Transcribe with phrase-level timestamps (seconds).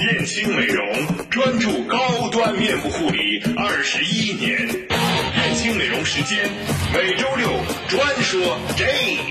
[0.00, 0.86] 燕青美容
[1.28, 1.98] 专注高
[2.30, 6.48] 端面部护理二十一年，燕青美容时间
[6.94, 7.48] 每周六
[7.86, 8.86] 专说这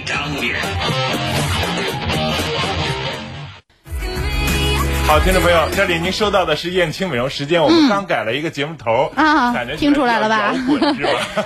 [0.06, 0.56] 张脸。
[5.08, 10.54] 好，听众朋友，这里您收到的是燕青美容时间，我们刚改了一个节目头啊感觉听出来了吧？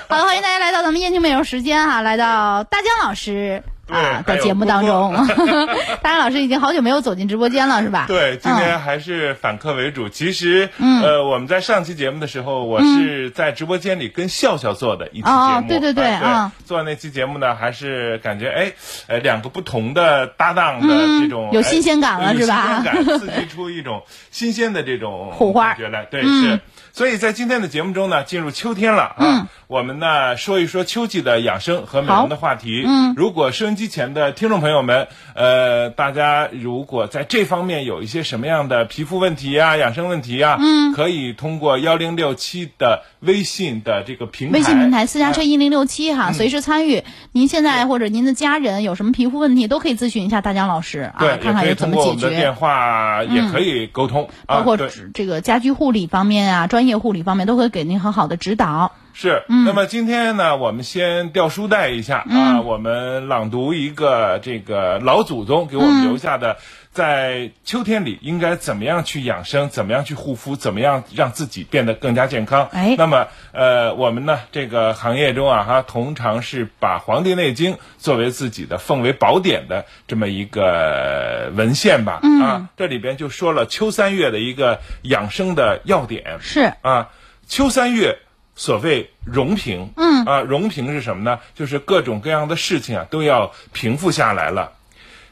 [0.10, 5.14] 好的，欢迎大家来到咱们燕青美容时间哈、来到大江老师对啊还有的节目当中。
[6.02, 8.06] 大然老师已经好久没有走进直播间了，是吧？
[8.08, 10.10] 对，今天嗯还是反客为主。
[10.10, 15.36] 其实，嗯呃，我们在上期节目的时候，我是在直播间里跟笑笑做的一期节目。
[15.36, 16.18] 哦对对对
[16.66, 18.72] 做那期节目呢，还是感觉哎，
[19.08, 26.06] 呃，两个不同的搭档的这种、嗯有新鲜感了哎是吧新鲜感，刺激出一种新鲜的这种火花感觉来。
[26.06, 26.60] 对，嗯是。
[26.94, 29.48] 所以在今天的节目中呢，进入秋天了啊，嗯。
[29.66, 32.84] 我们呢说一说秋季的养生和美容的话题。
[32.86, 33.16] 嗯。
[33.18, 47.04] 如果收音机前的听众朋友们，呃，大家如果在这方面有一些什么样的皮肤问题啊、养生问题啊，嗯，可以通过幺零六七的微信的这个平台，微信平台私家车哎一零六七哈，随时参与。
[47.32, 52.54] 您现在或者您的家人有什么皮肤问题，都可以咨询一下大江老师啊，对，看看有怎么也可以通过我解决们的电。
[52.54, 54.78] 话也可以沟通，啊，包括
[55.16, 58.92] 这个家居护理方面啊，专业护理方面都会给您很好的指导。
[59.16, 66.58] 是，嗯那么今天呢，我们先掉书袋一下、啊，我们朗读一个这个老祖宗给我们留下的，
[66.94, 72.70] 在秋天里应该怎么样去养生，怎么样去护肤，怎么样让自己变得更加健康。
[72.72, 82.22] 哎那么呃，我们呢这个行业中啊，哈，通常是把《黄帝内经》作为自己的奉为宝典的这么一个文献吧。
[82.44, 86.38] 啊，这里边就说了秋三月的一个养生的要点。
[86.42, 87.10] 是，啊，
[87.48, 88.20] 秋三月
[88.56, 91.40] 所谓容平，嗯啊，容平是什么呢？
[91.56, 94.74] 就是各种各样的事情啊都要平复下来了。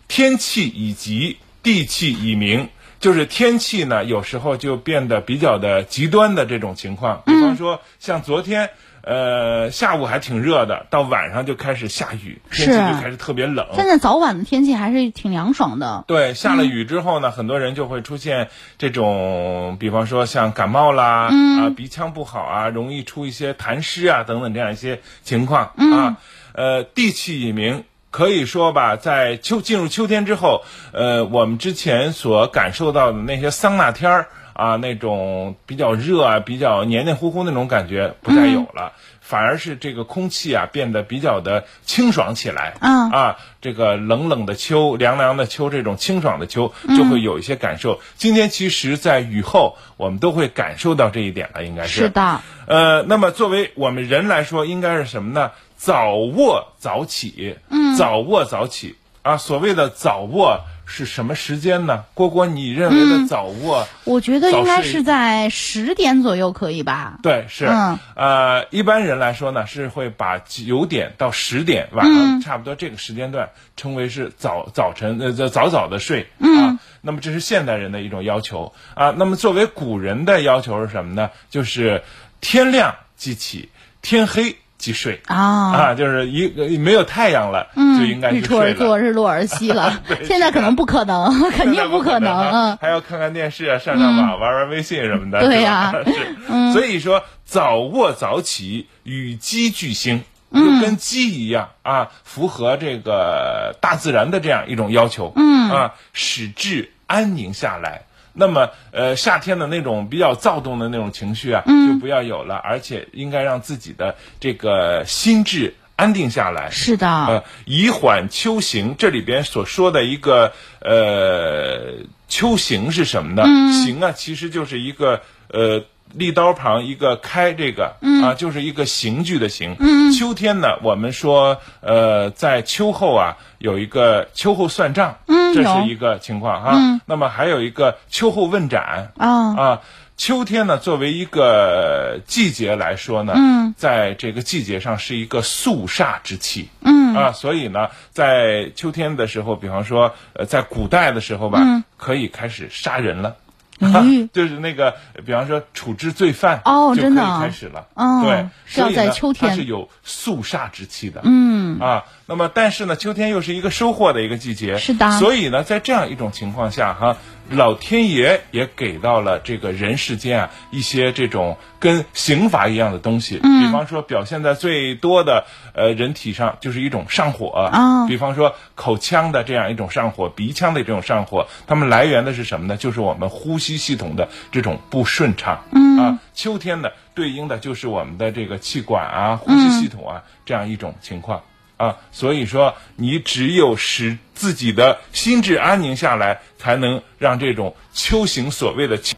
[0.07, 7.23] 天气已急，地气已明，就是天气呢有时候就变得比较的极端的这种情况。
[7.25, 8.69] 比方说像昨天。
[9.03, 13.65] 呃，下午还挺热的，到晚上就开始下雨，天气是就开始特别冷。
[13.73, 16.05] 现在早晚的天气还是挺凉爽的。
[16.05, 26.17] 对，下了雨之后呢，很多人就会出现这种，比方说像感冒啦，啊，鼻腔不好啊，容易出一些痰湿啊等等这样一些情况、啊。
[26.53, 27.83] 呃，地气已明。
[28.11, 38.91] 可以说吧，在秋进入秋天之后，呃，我们之前所感受到的那些桑拿天儿啊，那种比较热啊、比较黏黏糊糊那种感觉不再有了，
[39.21, 42.73] 反而是这个空气啊变得比较的清爽起来。
[42.81, 48.01] 嗯啊，这个冷冷的秋、凉凉的秋，这种清爽的秋就会有一些感受。
[48.17, 52.01] 今天其实，在雨后，我们都会感受到这一点了，应该是。
[52.01, 55.51] 是的，呃，那么作为我们人来说，应该是什么呢？
[55.81, 57.57] 早卧早起。
[57.71, 59.37] 嗯，早卧早起啊。
[59.37, 62.03] 所谓的早卧是什么时间呢？
[62.13, 63.87] 郭郭，你认为的早卧？
[64.03, 67.17] 我觉得应该是在十点左右可以吧？
[67.23, 76.77] 对，是，嗯呃，一般人来说呢，是会把九点到十点晚上差不多这个时间段称为是早早晨呃早早早的睡、啊。
[77.01, 79.15] 那么这是现代人的一种要求啊。
[79.17, 81.31] 那么作为古人的要求是什么呢？
[81.49, 82.03] 就是
[82.39, 83.69] 天亮即起，
[84.03, 85.21] 天黑即睡。
[85.27, 85.71] 啊。
[85.71, 88.73] 啊，就是一没有太阳了，就应该日是睡了。
[88.73, 90.01] 出而作，日落而息了。
[90.27, 92.75] 现在可能不可能， 肯定不可能。
[92.77, 95.39] 还要看看电视啊，上上网、玩玩微信什么的。
[95.39, 96.73] 对呀是。
[96.73, 100.23] 所以说，早卧早起与鸡俱兴。
[100.53, 108.01] 就跟鸡一样啊，符合这个大自然的这样一种要求，嗯啊，使志安宁下来。
[108.33, 116.69] 那么，呃，夏天的那种比较躁动的那种情绪啊，就不要有了，而且应该让自己的这个心智安定下来。
[116.71, 123.43] 是的，呃，以缓秋行，这里边所说的一个呃秋行是什么呢？
[123.83, 125.83] 行啊，其实就是一个呃
[126.13, 129.77] 立刀旁一个开这个、啊，就是一个刑具的刑。
[130.17, 135.19] 秋天呢，我们说呃在秋后啊有一个秋后算账，
[135.53, 139.11] 这是一个情况哈、那么还有一个秋后问斩。
[139.17, 139.55] 啊。
[139.55, 139.81] 啊。
[140.17, 147.15] 秋天呢，作为一个季节来说呢，嗯，在这个季节上是一个肃杀之气，嗯。
[147.15, 153.35] 啊，所以呢，在秋天的时候，比方说，呃，在古代的时候吧，可以开始杀人了。
[153.79, 154.93] 咦 就是那个，
[155.25, 157.39] 比方说处置罪犯哦真的啊。
[157.41, 157.87] 开始了。
[157.95, 159.49] 哦对，是要所以呢在秋天。
[159.49, 161.21] 它是有肃杀之气的。
[161.23, 161.79] 嗯。
[161.79, 167.17] 啊，那么但是呢，秋天又是一个收获的一个季节，是的所以呢，在这样一种情况下哈，
[167.49, 175.43] 老天爷也给到了这个人世间啊一些这种跟刑罚一样的东西，嗯比方说表现在最多的
[175.75, 182.77] 呃人体上就是一种上火哦比方说口腔的这样一种上火，鼻腔的这种上火，它们来源的是什么呢？
[182.77, 185.65] 就是我们呼吸系统的这种不顺畅。
[185.73, 191.41] 嗯啊，秋天呢对应的就是我们的这个气管啊、呼吸系统啊、这样一种情况。
[191.81, 199.15] 啊，所以说你只有使自己的心智安宁下来，才能让这种秋行所谓的气，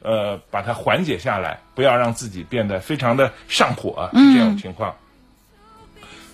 [0.00, 4.94] 呃，把它缓解下来，不要让自己变得非常的上火，是这种情况。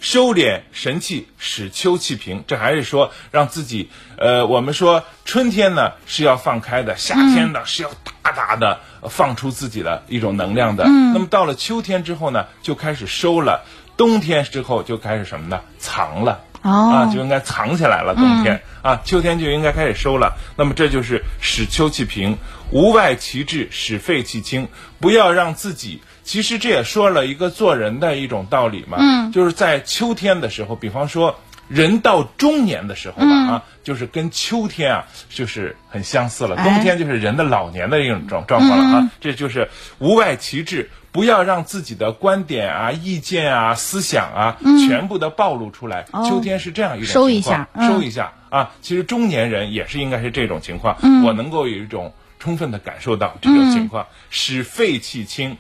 [0.01, 2.45] 收敛神气，使秋气平。
[2.47, 7.91] 这还是说让自己，呃，我们说春天呢是要放开的，夏天呢、是要
[8.23, 8.81] 大大的
[9.11, 10.85] 放出自己的一种能量的。
[10.85, 11.13] 嗯。
[11.13, 13.63] 那么到了秋天之后呢，就开始收了；
[14.01, 15.61] 冬天之后就开始什么呢？
[15.79, 16.41] 藏了。
[16.63, 18.15] 哦啊，就应该藏起来了。
[18.15, 20.39] 冬天、啊，秋天就应该开始收了。
[20.57, 22.39] 那么这就是使秋气平，
[22.71, 24.69] 无外其志，使肺气清。
[25.01, 28.97] 不要让自己，其实这也说了一个做人的一种道理嘛。
[28.99, 31.39] 嗯，就是在秋天的时候，比方说。
[31.71, 36.57] 人到中年的时候吧，啊，就是跟秋天啊，就是很相似了。
[36.57, 39.71] 哎冬天就是人的老年的一种状状况了啊，这就是
[40.01, 44.57] 无外其志，不要让自己的观点啊、意见啊、思想啊，
[44.89, 46.07] 全部的暴露出来。
[46.29, 48.73] 秋天是这样一种情况收一下嗯收一下啊。
[48.83, 55.57] 其实中年人也是应该是这种情况，我能够有一种充分的感受到这种情况，使肺气清。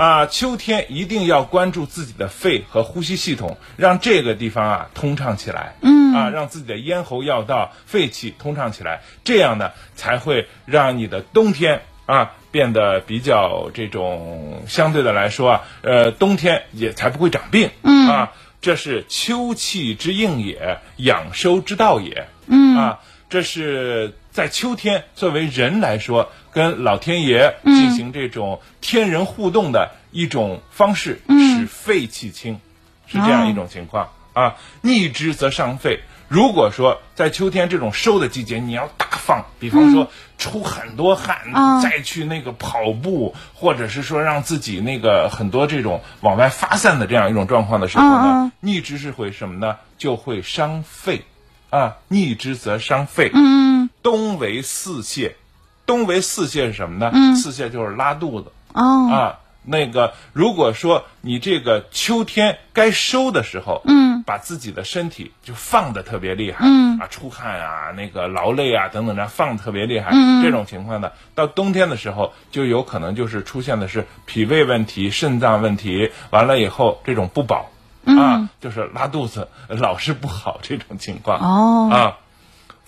[0.00, 5.74] 啊，秋天一定要关注自己的肺和呼吸系统，让这个地方啊通畅起来。
[5.82, 17.68] 嗯，啊，让自己的咽喉要道、肺气通畅起来，这样呢才会让你的冬天啊变得比较这种相对的来说啊，呃，冬天也才不会长病。
[17.82, 18.32] 嗯啊，
[18.62, 22.26] 这是秋气之应也，养收之道也。
[22.46, 32.60] 嗯啊，这是在秋天作为人来说，跟老天爷进行这种天人互动的一种方式，使肺气清，
[33.06, 34.56] 是这样一种情况、啊。
[34.80, 36.00] 逆之则伤肺。
[36.28, 40.08] 如果说在秋天这种收的季节，你要大放，比方说
[40.38, 49.76] 出很多汗，啊再去那个跑步，或者是说让自己那个很多这种往外发散的这样一种状况的时候呢，逆之是会什么呢？
[49.98, 51.24] 就会伤肺，
[51.70, 53.30] 啊，逆之则伤肺。
[53.34, 53.70] 嗯
[54.02, 55.32] 冬为四泻，
[55.90, 57.34] 冬为四线是什么呢？
[57.34, 58.52] 四线就是拉肚子。
[58.74, 59.10] 哦。
[59.10, 59.38] 啊。
[59.62, 66.98] 那个，如果说你这个秋天该收的时候，嗯，把自己的身体就放的特别厉害，嗯。
[66.98, 70.42] 啊，出汗啊，那个劳累啊等等的，放的特别厉害，嗯。
[70.42, 77.70] 这种情况呢，到冬天的时候就有可能就是出现的是脾胃问题、肾脏问题，完了以后这种不饱，
[78.04, 78.18] 嗯。
[78.18, 81.90] 啊，就是拉肚子老是不好这种情况，哦。
[81.92, 81.98] 啊。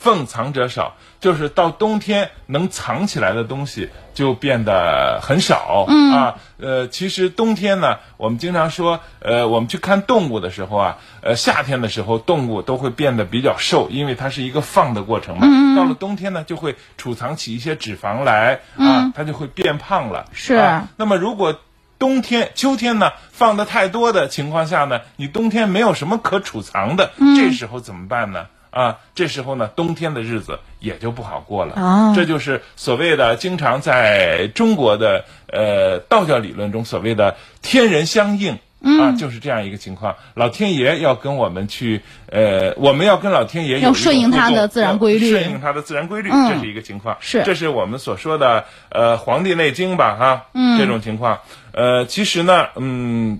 [0.02, 6.34] 奉藏者少，就是到冬天能藏起来的东西就变得很少、嗯啊。
[6.58, 15.46] 呃，其实冬天呢，我们经常说，呃，我们去看动物的时候啊，呃，夏天的时候动物都会变得比较瘦，因为它是一个放的过程嘛。
[15.46, 20.26] 嗯到了冬天呢，就会储藏起一些脂肪来啊，它就会变胖了。
[20.28, 21.60] 嗯是啊那么如果
[21.98, 28.46] 冬天、秋天呢放的太多的情况下呢，你冬天没有什么可储藏的，嗯这时候怎么办呢？
[28.72, 31.74] 啊，这时候呢，冬天的日子也就不好过了。
[31.76, 38.58] 哦这就是所谓的经常在中国的呃道教理论中所谓的天人相应。
[38.84, 40.16] 嗯啊，就是这样一个情况。
[40.34, 47.16] 老天爷要跟我们去，呃，我们要跟老天爷要顺应它互动的自然规律顺应它的自然规律，嗯这是一个情况。
[47.20, 51.38] 是这是我们所说的呃《黄帝内经》吧，哈，嗯这种情况。
[51.70, 53.38] 呃，其实呢，嗯，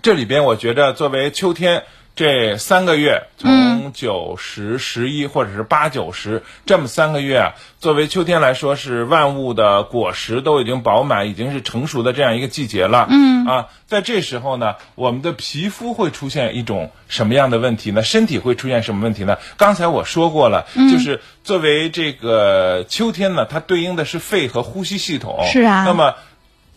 [0.00, 1.82] 这里边我觉着作为秋天
[2.16, 13.06] 这三个月，从九十、十一或者是八九十这么三个月啊，作为秋天来说是万物的果实都已经饱满，已经是成熟的这样一个季节了。
[13.10, 18.02] 嗯啊，在这时候呢，我们的皮肤会出现一种什么样的问题呢？
[18.02, 19.36] 身体会出现什么问题呢？
[19.58, 25.44] 刚才我说过了，就是作为这个秋天呢，它对应的是肺和呼吸系统。
[25.52, 26.14] 是啊那么。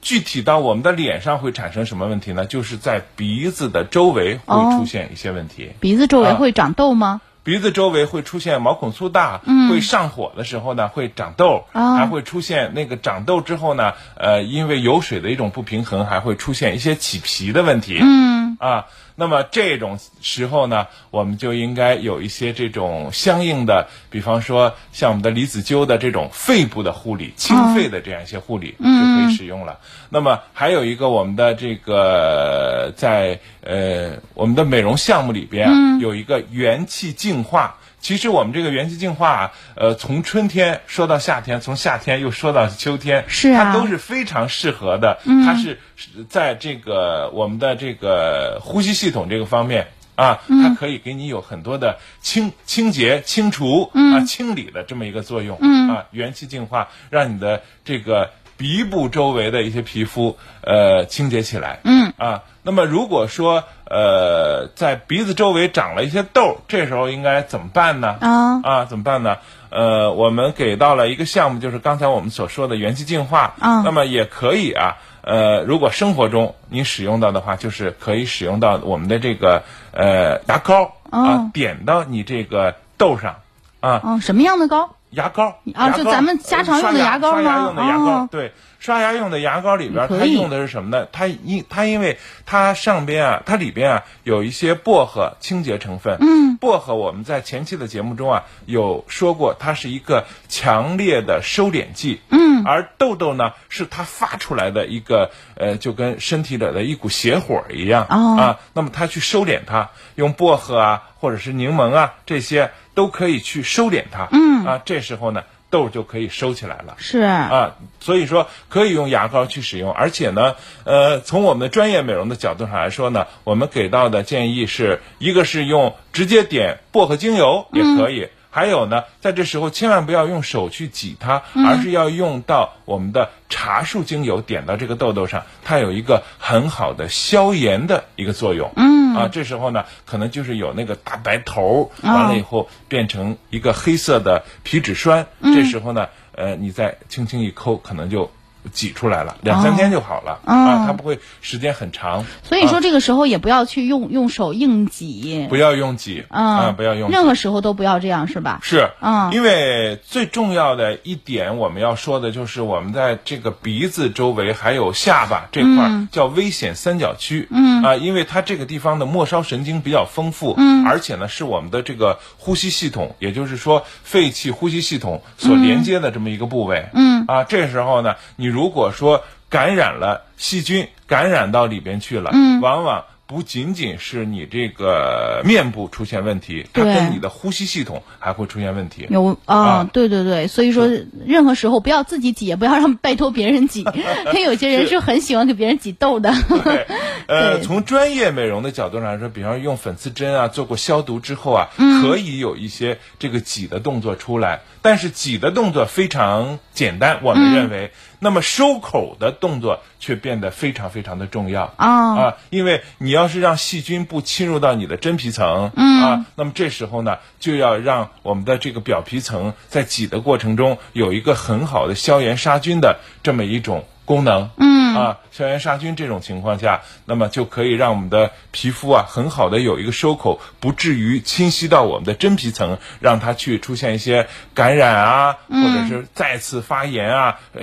[0.02, 2.46] 具体到我们的脸上会产生什么问题呢？
[2.46, 7.22] 就是在鼻子的周围会出现一些问题，鼻子周围啊会长痘吗？
[7.42, 18.00] 鼻子周围会出现毛孔粗大，会上火的时候呢会长痘，哦还会出现那个长痘之后呢，呃，因为油水的一种不平衡，还会出现一些起皮的问题。
[18.02, 18.86] 嗯啊，
[19.16, 29.80] 那么这种时候呢，我们就应该有一些这种相应的，比方说像我们的离子灸的这种肺部的护理、清肺的这样一些护理就可以使用了。
[30.10, 37.78] 那么还有一个我们的这个在呃我们的美容项目里边啊，有一个元气净化。
[38.00, 45.20] 其实我们这个元气净化啊，呃，从春天说到夏天，从夏天又说到秋天，是啊它都是非常适合的。
[45.46, 55.58] 它是是在这个我们的这个呼吸系统这个方面啊，它可以给你有很多的清清洁、清除啊、清理的这么一个作用。
[55.90, 61.80] 啊，元气净化，让你的这个鼻部周围的一些皮肤呃清洁起来。
[61.86, 68.18] 嗯啊，那么如果说呃在鼻子周围长了一些痘儿，这时候应该怎么办呢？
[68.20, 69.38] 啊啊，怎么办呢？
[69.70, 73.56] 呃，我们给到了一个项目，就是刚才我们所说的元气净化。
[73.62, 79.64] 嗯那么也可以啊，呃，如果生活中你使用到的话，就是可以使用到我们的这个
[79.94, 83.38] 呃牙膏啊，哦点到你这个痘上
[83.80, 84.96] 啊，哦，什么样的膏？
[85.12, 91.08] 牙膏啊就咱们家常用的牙膏刷牙吗用的牙膏，哦对，刷牙用的牙膏里边，它用的是什么呢？
[91.12, 96.18] 它因它因为它上边啊，它里边啊有一些薄荷清洁成分。
[96.22, 102.22] 嗯，薄荷我们在前期的节目中啊有说过，它是一个强烈的收敛剂。
[102.30, 108.06] 嗯，而痘痘呢是它发出来的一个呃，就跟身体里的一股邪火一样。
[108.10, 114.28] 哦啊，那么它去收敛它，用薄荷啊或者是柠檬啊这些都可以去收敛它。
[114.34, 116.96] 嗯，啊，这时候呢痘就可以收起来了。
[116.98, 128.28] 是啊，所以说可以用牙膏去使用，而且呢，呃，从我们的专业美容的角度上来说呢，我们给到的建议是一个是用直接点薄荷精油也可以。
[128.52, 138.72] 还有呢，在这时候千万不要用手去挤它，而是要用到我们的茶树精油点到这个痘痘上，它有一个很好的消炎的一个作用。
[138.76, 148.32] 嗯啊，这时候呢，可能就是有那个大白头儿，完了以后变成一个黑色的皮脂栓，这时候呢，呃，你再轻轻一抠，可能就
[148.72, 152.26] 挤出来了，两三天就好了、啊，它不会时间很长。
[152.44, 157.16] 所以说这个时候也不要去用用手硬挤，不要用挤啊，不要用挤。
[157.16, 158.60] 任何时候都不要这样，是吧？
[158.62, 159.32] 是，嗯。
[159.32, 167.84] 因为最重要的一点我们要说的就是我们在这个鼻子周围还有下巴这块儿叫危险三角区，嗯。
[167.84, 177.26] 啊，因为它这个地方的末梢神经比较丰富，嗯，而且呢是我们的这个呼吸系统，也就是说肺气呼吸系统所连接的这么一个部位，嗯。
[177.28, 183.06] 啊，这时候呢，你如果说感染了细菌，感染到里边去了，嗯，往往。
[183.30, 189.06] 不仅仅是你这个面部出现问题，它对跟你的呼吸系统还会出现问题。
[189.08, 190.90] 有啊、啊对对对，所以说
[191.28, 193.82] 任何时候不要自己挤，也不要让拜托别人挤，
[194.34, 196.34] 因为有些人是很喜欢给别人挤痘的。
[196.64, 196.88] 对，
[197.28, 211.74] 呃，从专业美容的角度上来说，比方说用粉刺针啊，做过消毒之后啊，嗯可以有一些这个挤的动作出来，但是挤的动作非常简单，我嗯们认为，那么收口的动作却变得非常非常的重要。
[211.78, 216.00] 啊啊，因为你要是让细菌不侵入到你的真皮层，嗯。
[216.04, 224.96] 啊，那么这时候呢，就要让我们的这个表皮层在挤的过程中有一个很好的消炎杀菌的这么一种功能，嗯。
[224.96, 237.62] 啊，消炎杀菌这种情况下，那么就可以让我们的皮肤啊很好的有一个收口，不至于侵袭到我们的真皮层，让它去出现一些感染啊，或者是再次发炎啊，呃。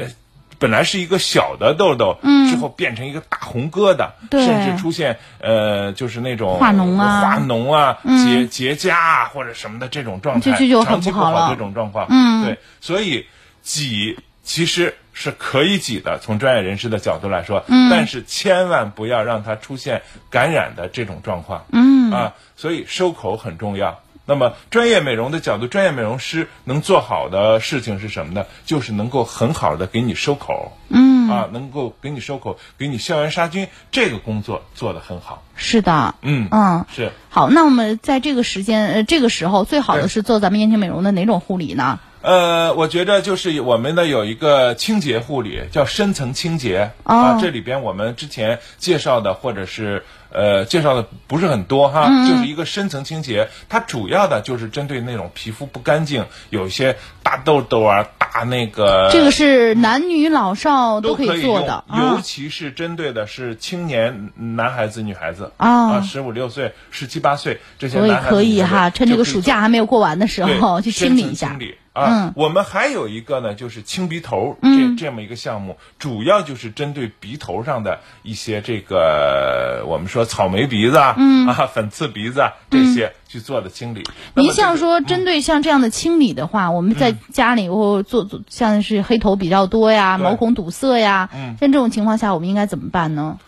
[0.59, 4.45] 本来是一个小的痘痘，嗯，之后变成一个大红疙瘩，对。
[4.45, 7.21] 甚至出现呃，就是那种化脓啊。
[7.21, 10.53] 化脓啊、结结痂啊或者什么的这种状态，
[10.85, 13.27] 长期不不好了这种状况，嗯，对，所以
[13.63, 22.11] 挤其实是可以挤的，从专业人士的角度来说，嗯，但是千万不要让它出现感染的这种状况，嗯。
[22.13, 23.99] 啊，所以收口很重要。
[24.27, 28.45] 那么，专业美容的角度，专业美容师能做好的事情是什么呢？
[28.65, 35.45] 就是能够很好的给你收口，嗯啊，能够给你收口，给你消炎杀菌，这个工作做得很好。
[35.55, 36.85] 是的，嗯嗯。
[36.93, 37.13] 是。
[37.31, 42.01] 好，那我们在这个时间呃这个时候，最好的是做咱们燕青美容的哪种护理呢？
[42.23, 47.39] 呃，我觉得就是我们的有一个清洁护理，叫深层清洁、哦啊。
[47.41, 50.05] 这里边我们之前介绍的或者是
[50.37, 71.61] 呃介绍的不是很多哈，嗯就是一个深层清洁，它主要的就是针对那种皮肤不干净，有一些大痘痘啊、大那个这个是男女老少都可以用做的，尤啊其是针对的是青年男孩子、女孩子啊十五六岁、十七八岁这些男孩子可以哈，趁这个暑假还没有过完的时候去清理一下清。
[71.61, 72.27] 理啊。
[72.27, 80.26] 嗯我们还有一个呢，就是清鼻头这这么一个项目，主要就是针对鼻头上的一些这个我们说。
[80.27, 81.47] 说草莓鼻子啊，嗯。
[81.47, 84.03] 啊粉刺鼻子啊这些去做的清理。
[84.35, 90.25] 您像说针对像这样的清理的话，我们在家里或做做像是黑头比较多呀、对。
[90.25, 91.57] 毛孔堵塞呀，嗯。
[91.61, 93.39] 像这种情况下，我们应该怎么办呢？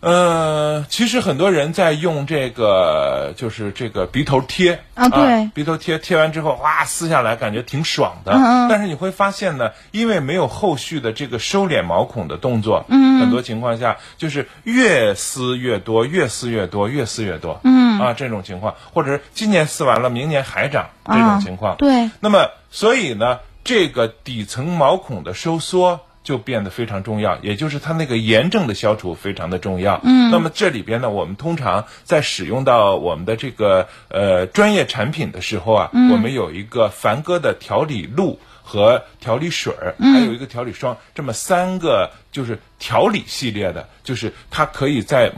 [0.00, 5.50] 呃，其实很多人在用这个，就是这个鼻头贴啊对。
[5.54, 8.32] 鼻头贴贴完之后，哇，撕下来感觉挺爽的。
[8.32, 8.68] 嗯嗯。
[8.70, 18.00] 但是你会发现呢，因为没有后续的这个收敛毛孔的动作，嗯，很多情况下就是越撕越多，越撕越多，越撕越多，嗯。
[18.00, 22.10] 啊，这种情况，或者是今年撕完了，明年还长这种情况，啊对。
[22.20, 30.00] 那么，所以呢，这个底层毛孔的收缩就变得非常重要，也就是它那个炎症的消除非常的重要。
[30.04, 38.38] 嗯，那么这里边呢，我们通常在使用到我们的这个呃专业产品的时候啊，我们有一个凡哥的调理露。
[38.62, 45.32] 和调理水儿，还有一个调理霜，这么三个就是调理系列的，就是它可以在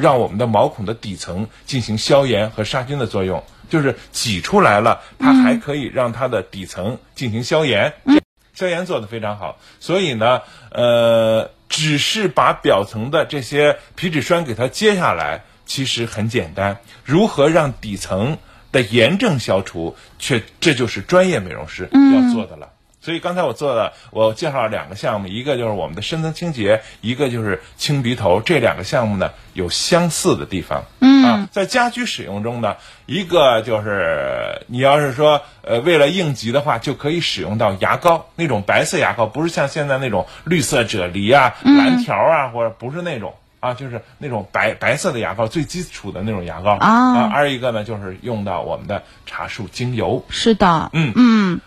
[0.00, 8.22] 让我们的毛孔的底层进行消炎和杀菌的作用，就是挤出来了，它还可以让它的底层进行消炎，这
[8.56, 9.58] 消炎做得非常好。
[9.78, 16.80] 所以呢，呃，只是把表层的这些皮脂栓给它揭下来，其实很简单。
[17.04, 18.38] 如何让底层
[18.72, 22.70] 的炎症消除，却这就是专业美容师要做的了。
[23.06, 28.40] 所以刚才我做的，我介绍了两个项目，一个就是我们的深层清洁，一个就是清鼻头。
[28.40, 30.82] 这两个项目呢有相似的地方。
[30.98, 32.74] 嗯啊，在家居使用中呢，
[33.06, 43.34] 一个就是你要是说呃为了应急的话，就可以使用到牙膏，那种白色牙膏，不是像现在那种绿色啫喱啊、蓝条啊，或者不是那种。
[43.60, 50.24] 啊，就是那种白白色的牙膏，最基础的那种牙膏啊二一个呢，就是用到我们的茶树精油。
[50.28, 51.60] 是的，嗯嗯。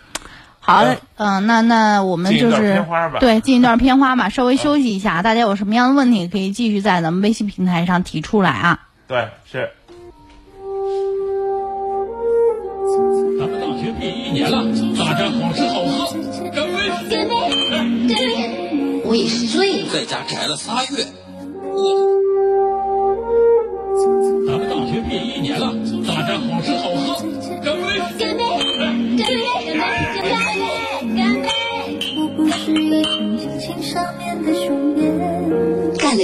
[0.60, 5.22] 好嘞，嗯、那那我们就是片花吧对进一段片花吧， 稍微休息一下。
[5.22, 8.80] 大家有什么样的问题，可以继续在咱们微信平台上提出来啊。
[9.08, 9.70] 对，是。
[13.40, 14.62] 咱们大学毕业一年了，
[14.98, 16.12] 大家好吃好喝，
[16.54, 16.90] 干杯！
[17.08, 17.34] 干杯！
[17.70, 18.12] 干杯！
[19.06, 19.88] 我也是醉了。
[19.92, 21.06] 在家宅了仨月，
[21.72, 22.20] 我。
[24.46, 25.72] 咱们大学毕业一年了，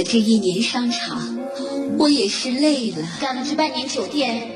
[0.03, 1.37] 这一年商场，
[1.97, 2.97] 我也是累了。
[3.19, 4.49] 干了这半年酒店，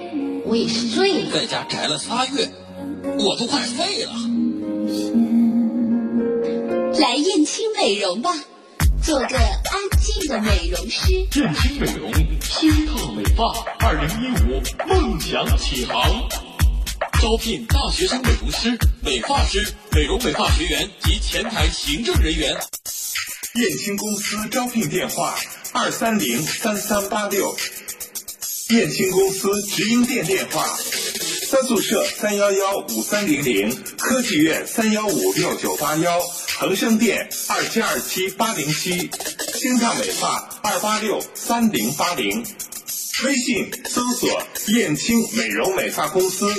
[0.46, 1.32] 我也是醉了。
[1.32, 2.50] 在家宅了仨月，
[3.18, 4.14] 我都快废了。
[7.00, 8.32] 来燕青美容吧，
[9.04, 11.12] 做个安静的美容师。
[11.12, 16.30] 燕青美容，新烫美发，二零一五梦想起航。
[17.20, 22.56] 招聘大学生美容师、美发师、美容美发学员及前台行政人员。
[23.56, 25.38] 燕青公司招聘电话：
[25.74, 27.54] 二三零三三八六。
[28.70, 30.66] 燕青公司直营店电话：
[31.50, 36.18] 三宿舍三幺幺五三零零，科技院三幺五六九八幺，
[36.60, 39.10] 恒生店二七二七八零七，
[39.60, 42.46] 星烫美发二八六三零八零。
[43.26, 44.42] 微信搜索
[44.74, 46.50] “燕青美容美发公司”，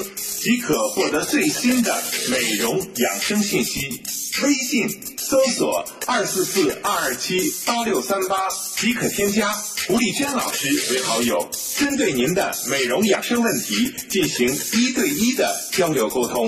[0.43, 4.03] 即可获得最新的美容养生信息。
[4.43, 8.37] 微信搜索“二四四二二七八六三八”，
[8.77, 9.51] 即可添加
[9.89, 16.47] 吴丽娟老师为好友，针对您的美容养生问题进行一对一的交流沟通。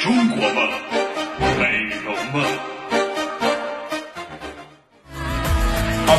[0.00, 0.70] 中国梦，
[1.58, 2.69] 美容梦。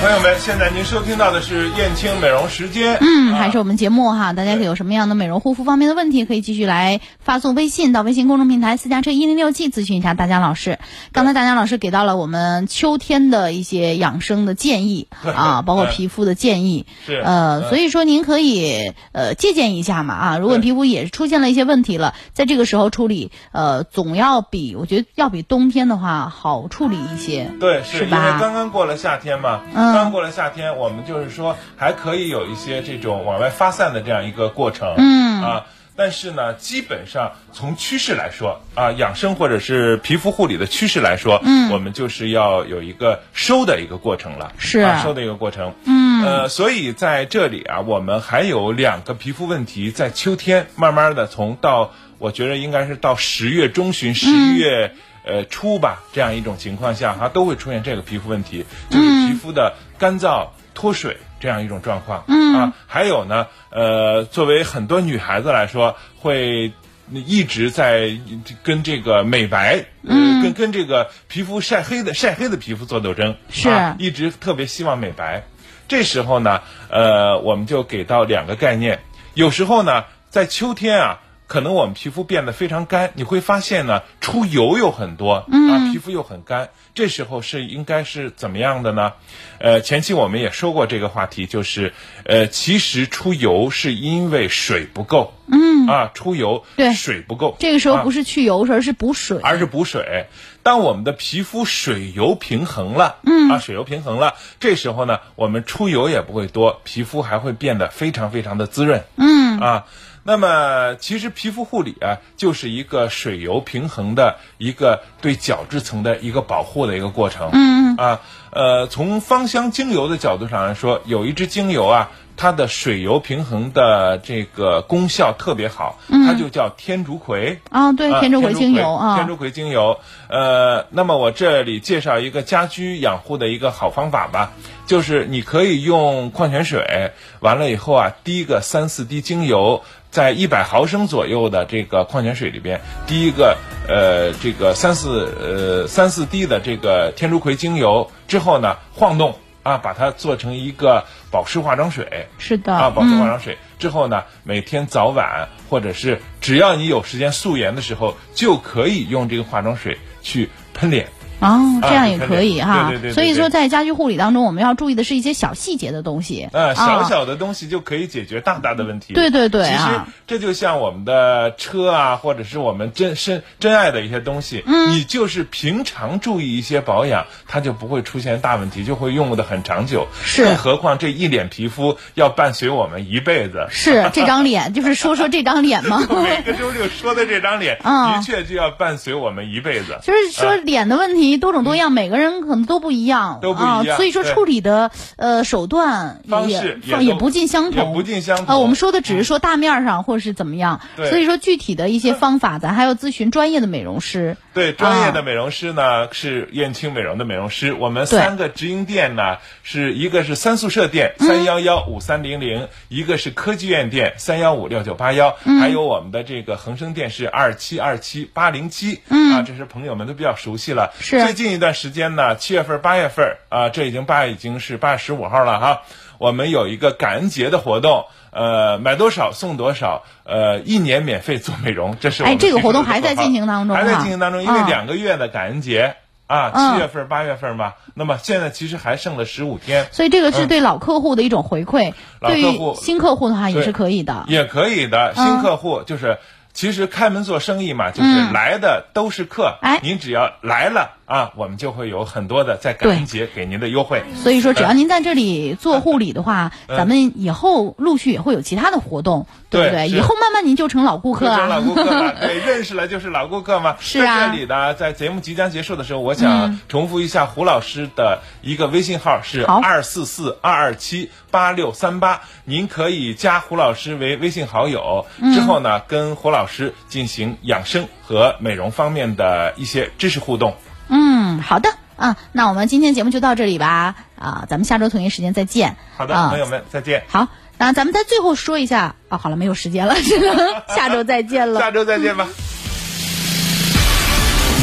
[0.02, 2.98] 朋友们，现在您收听到的是燕青美容时间。
[3.02, 10.80] 嗯，啊还是我们节目哈，大家有什么样的美容护肤方面的问题，可以继续来发送微信到微信公众平台私家车一零六 G 咨询一下大江老师。
[11.12, 16.88] 刚才大江老师给到了我们秋天的一些养生的建议 啊，包括皮肤的建议。
[17.06, 27.52] 是呃，嗯所以说您可以呃借鉴一下嘛啊，如果对皮肤也出现了一些问题了，在这个时候处理，呃，总要比我觉得要比冬天的话好处理一些。
[27.60, 35.42] 对，是因为刚刚过了夏天嘛，嗯刚过了夏天，我们就是说还可以有一些这种往外发散的这样一个过程，嗯。
[35.42, 35.66] 啊。
[35.94, 41.70] 但是呢，基本上从趋势来说啊，养生或者是皮肤护理的趋势来说，嗯。
[41.70, 44.80] 我们就是要有一个收的一个过程了，是。
[44.80, 46.24] 啊，收的一个过程，嗯。
[46.26, 54.96] 呃，所以在这里啊，我们还有两个皮肤问题，在秋天慢慢的从到，我觉得应该是到十月中旬、十一月。
[55.24, 62.24] 呃，初吧，这样一种情况下，哈，都会出现这个皮肤问题，就是皮肤的干燥、脱水这样一种状况。
[62.28, 66.74] 嗯啊，还有呢，呃，作为很多女孩子来说，会
[67.12, 68.18] 一直在
[68.64, 75.44] 跟这个美白，嗯，跟跟这个皮肤晒黑的晒黑的皮肤做斗争，是啊一直特别希望美白。
[75.88, 79.02] 这时候呢，呃，我们就给到两个概念。
[79.34, 81.20] 有时候呢，在秋天啊，
[81.52, 86.70] 可能我们皮肤变得非常干，你会发现呢，出油有很多，啊，皮肤又很干。
[86.96, 89.12] 这时候是应该是怎么样的呢？
[89.60, 91.92] 呃，前期我们也说过这个话题，就是
[92.24, 99.38] 呃，其实出油是因为水不够，嗯，啊，出油对水不够，这个时候啊不是去油，而是补水。
[99.44, 100.28] 而是补水。
[100.64, 109.86] 当我们的皮肤水油平衡了，嗯啊，水油平衡了，这时候呢，我们出油也不会多，皮肤还会变得非常非常的滋润，嗯啊。
[110.24, 117.50] 那么，其实皮肤护理啊，就是一个水油平衡的一个对角质层的一个保护的一个过程。
[117.54, 127.60] 嗯啊，呃，从芳香精油的角度上来说，有一支精油啊，它的水油平衡的这个功效特别好，它就叫天竺葵。
[127.70, 130.00] 啊，对，啊天竺葵精油啊，天竺葵精油。
[130.28, 134.54] 呃，那么我这里介绍一个家居养护的一个好方法吧，
[134.88, 143.56] 就是你可以用矿泉水，完了以后啊，滴个三四滴精油，在一百毫升左右的这个矿泉水里边，滴一个
[143.88, 152.28] 呃这个三四呃三四滴的这个天竺葵精油之后呢，晃动啊，把它做成一个保湿化妆水。
[152.38, 161.08] 是的，啊，保湿化嗯妆水、之后呢，每天早晚或者是只要你有时间素颜的时候，就可以用这个化妆水去喷脸。
[161.42, 162.90] 哦，这样啊也可以哈。
[162.90, 166.48] 对对对对所以说在家居护理当中，我们要注意的是一些小细节的东西。
[166.54, 169.14] 呃，小啊小的东西就可以解决大大的问题。
[169.14, 180.08] 对对对其实啊这就像我们的车啊，或者是我们真深真爱的一些东西，嗯，你就是平常注意一些保养，它就不会出现大问题，就会用的很长久。
[180.24, 183.68] 是更何况这一脸皮肤要伴随我们一辈子。
[183.70, 186.06] 是这张脸，就是说说这张脸吗？
[186.24, 189.98] 每个周六说的这张脸，嗯的确就要伴随我们一辈子。
[190.04, 193.96] 就是说脸的问题多种多样，每个人可能都不一样，都不一样啊。
[193.96, 204.38] 所以说处理的呃手段方也式也也不尽相同，也不尽相同啊，我们说的只是说大面上或者是怎么样，对所以说具体的一些方法，咱还要咨询专业的美容师。
[204.54, 207.74] 对，专业啊的美容师呢、是燕青美容的美容师。
[207.74, 219.00] 我们三个直营店呢，是一个是三宿舍店三幺幺五三零零，一个是科技院店三幺五六九八幺，还有我们的这个恒生店是二七二七八零七。
[219.08, 220.91] 嗯，啊，这是朋友们都比较熟悉了。
[221.00, 225.82] 是最近一段时间呢，七月份、八月份啊，这已经八已经是八月十五号了哈。
[226.18, 235.96] 我们有一个感恩节的活动，呃，买多少送多少，呃，一年免费做美容，这是我们哎这个活动还在进行当中还在啊进行当中，因为啊两个月的感恩节
[236.28, 244.26] 啊，嗯七月份、八月份嘛，那么现在其实还剩了十五天，所以这个是对老客户的一种回馈，嗯老客户新客户的话也是可以的。
[244.28, 245.14] 也可以的。
[245.16, 246.18] 嗯新客户就是。
[246.54, 254.02] 其实开门做生意嘛，就是嗯来的都是客，哎您只要来了啊，我们就会有很多的在感恩节给您的优惠。
[254.15, 259.89] 所以说，只要您在这里做护理的话， 嗯咱们以后陆续也会有其他的活动，对不对？
[259.89, 261.36] 以后慢慢您就成老顾客啊。
[261.36, 263.76] 成老顾客了，对， 认识了就是老顾客嘛。
[263.82, 280.56] 是啊在这里呢，在节目即将结束的时候，我想重复一下胡老师的一个微信号是好二四四二二七八六三八，您可以加胡老师为微信好友，之后呢，跟胡老师进行养生和美容方面的一些知识互动。
[280.94, 285.78] 嗯，好的啊，那我们今天节目就到这里吧啊，咱们下周同一时间再见。
[285.96, 287.04] 好的，啊朋友们，再见。
[287.08, 290.38] 好，那咱们在最后说一下啊，好了，没有时间了，只 能
[290.76, 291.62] 下周再见了。
[291.62, 292.28] 下周再见吧。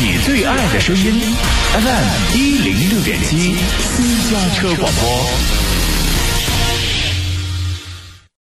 [0.01, 1.35] 你最爱的声音
[1.73, 5.68] ，FM 一零六点七，私家车广播。